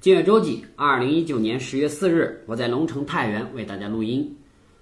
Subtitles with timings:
[0.00, 0.64] 今月周几？
[0.76, 4.32] 二零一九年十月四日，我在龙城太原为大家录音。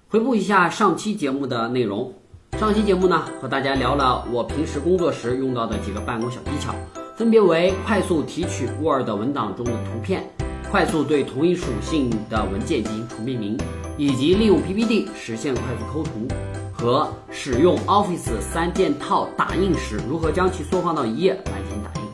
[0.09, 2.13] 回顾一下上期节目的内容。
[2.59, 6.75] 上期节目呢，和大家聊了我平时工作时用到的几个办公小技巧，
[7.17, 10.23] 分别为快速提取 Word 文档中的图片，
[10.71, 13.57] 快速对同一属性的文件进行重命名，
[13.97, 16.29] 以及利用 PPT 实现快速抠图，
[16.75, 22.06] 和使用 Office 三件套打印时如何将其缩放到一页来进行打印。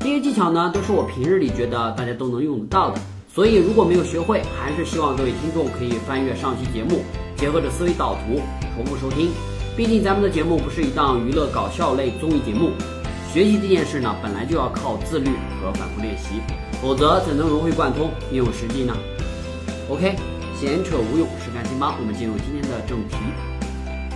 [0.00, 3.00] 这些技巧呢，都是我平日里觉得大家都能用得到的，
[3.32, 7.02] 所以如果没有学会，还是希望各位听众可以翻阅上期节目，
[7.36, 8.40] 结合着思维导图
[8.76, 9.30] 重复收听。
[9.76, 12.70] 毕竟咱们的节目不是一档娱乐搞笑类综艺节目，
[13.32, 16.40] 学习这件事呢，本来就要靠自律和反复练习，
[16.80, 18.96] 否则怎能融会贯通、应用实际呢
[19.90, 20.14] ？OK，
[20.54, 23.16] 闲扯无用，实干兴邦，我们进入今天的正题。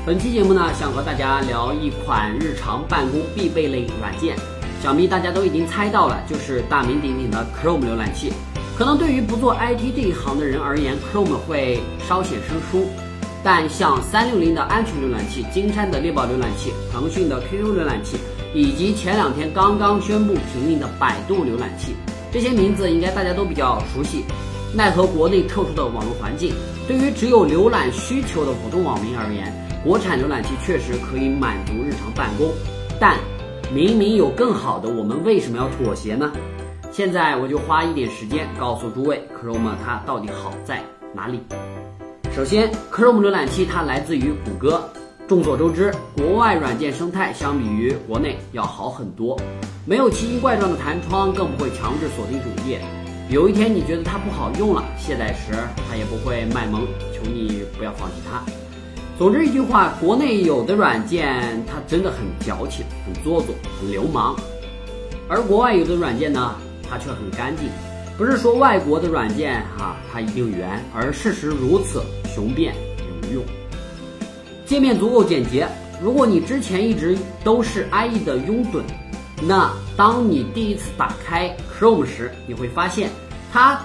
[0.07, 4.37] 本期节目呢，想和大家聊一款日常办公必备类软件。
[4.83, 8.33] 想必大家都已经猜到了，就是大名鼎鼎的 Chrome 浏览器。
[8.77, 12.89] 可能对于不做 IT 这一行的人而言，Chrome 会稍显生疏。
[13.45, 18.17] 但像三六零的安全浏览器、金山的猎豹浏览器、腾讯的 QQ 浏览器，
[18.53, 21.95] 以及前两天刚刚宣布停运的百度浏览器，
[22.33, 24.25] 这些名字应该大家都比较熟悉。
[24.75, 26.53] 奈何国内特殊的网络环境，
[26.89, 29.53] 对于只有浏览需求的普通网民而言，
[29.85, 32.51] 国产浏览器确实可以满足日常办公，
[32.99, 33.17] 但。
[33.75, 36.31] 明明有更好的，我们为什么要妥协呢？
[36.91, 40.83] 现在我就花一点时间告诉诸位，Chrome 它到底好在
[41.15, 41.41] 哪里。
[42.37, 44.83] 首先，Chrome 浏览器它来自于谷歌。
[45.27, 49.41] 众所周知，国外软件生态相比于国内要好很多，
[49.87, 52.79] 没有奇形怪状的弹窗，更不会强制锁定主页。
[53.31, 55.55] 有一天你觉得它不好用了，卸载时
[55.89, 56.83] 它也不会卖萌，
[57.15, 58.43] 求你不要放弃它。
[59.23, 64.35] 总之一句话，国内有的软件它真的很矫情、很做作、很流氓，
[65.29, 66.57] 而国外有的软件呢，
[66.91, 67.69] 它却很干净。
[68.19, 72.03] 不是说外国的软件哈它一定圆，而事实如此，
[72.35, 73.45] 雄辩也无用。
[74.67, 75.69] 界面足够简洁。
[76.03, 78.83] 如果你之前一直都是 IE 的拥趸，
[79.41, 83.09] 那当你第一次打开 Chrome 时，你会发现
[83.53, 83.81] 它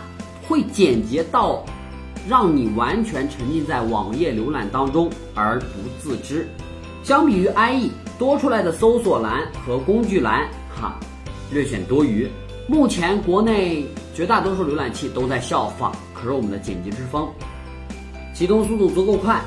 [0.48, 1.64] 会简洁到。
[2.28, 5.66] 让你完全沉浸在网页浏览当中而不
[6.00, 6.48] 自知。
[7.04, 7.90] 相比于 IE
[8.20, 11.00] 多出来的搜索栏和工具栏，哈，
[11.52, 12.30] 略显多余。
[12.68, 17.30] 目前国内绝大多数浏览器都在效仿 Chrome 的简洁之风，
[18.34, 19.40] 启动速度足够快。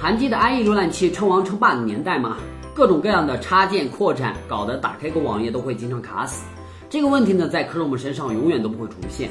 [0.00, 2.38] 韩记的 IE 浏览器称王称霸的年代嘛，
[2.72, 6.46] 各种各样的插件扩展搞得打开个网页都会经常卡死。
[6.88, 9.28] 这个问题呢，在 Chrome 身上永远都不会出现。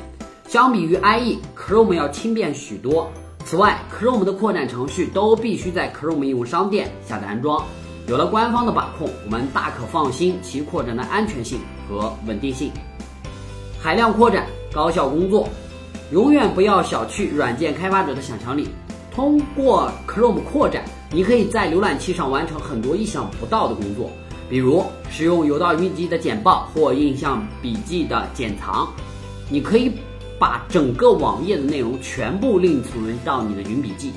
[0.47, 3.11] 相比于 IE，Chrome 要轻便许多。
[3.43, 7.61] 此外，Chrome 的扩展程序都必须在 Chrome 应用商店下载安装。
[8.07, 11.59] 有了官方的把控，我们大可放心其扩展的安全性
[11.89, 12.71] 和稳定性。
[13.77, 15.49] 海量扩展，高效工作，
[16.11, 18.69] 永远不要小觑软件开发者的想象力。
[19.13, 24.09] 通过 Chrome 扩展，你可以在浏览器上完成很多意想不到的工作，
[24.49, 28.87] 比如使用有道云集的简报或印象笔记的剪藏。
[29.49, 29.91] 你可以。
[30.39, 34.11] 把整个网页的内容全部另存到你的云笔记，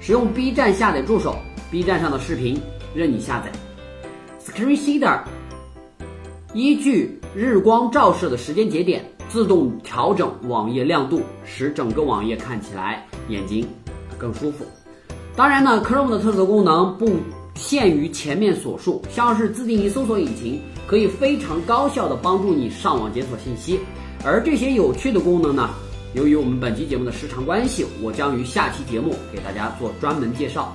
[0.00, 1.36] 使用 B 站下载助手
[1.70, 2.60] ，B 站上的视频
[2.94, 3.50] 任你下载。
[4.44, 5.20] Screen Saver
[6.52, 13.66] 依据日光照射的时间节点自动调整网页亮度，使整个网页看起来眼睛
[14.16, 14.64] 更舒服。
[15.34, 17.10] 当然呢，Chrome 的特色功能不
[17.56, 23.80] 限于前面所述，像是自定义搜索引擎，可以非常高效的帮助你上网解锁信息。
[24.24, 25.70] 而这些有趣的功能呢，
[26.14, 30.74] 由于我们本期节目的时长关系，我将于下期节目给大家做专门介绍。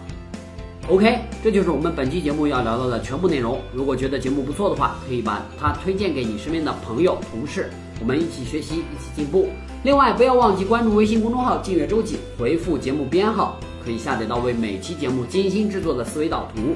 [0.87, 3.59] OK，这就是我们本期节目要聊到的全部内容。
[3.73, 7.69] 如果觉得节目不错的话，可以把它推荐给你身边的朋友、同事，
[7.99, 9.49] 我们一起学习，一起进步。
[9.83, 16.75] 另外，不要忘记关注微信公众号“静月周记”，回复节目编号，可以下载到为每期节目精心制作的思维导图。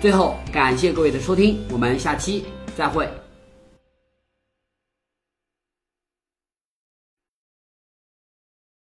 [0.00, 2.44] 最后，感谢各位的收听，我们下期
[2.76, 3.08] 再会。